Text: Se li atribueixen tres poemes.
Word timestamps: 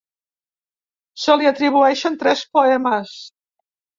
Se 1.25 1.35
li 1.41 1.49
atribueixen 1.51 2.17
tres 2.23 2.43
poemes. 2.57 3.13